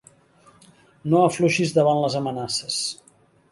[1.11, 2.83] No afluixis davant les amenaces.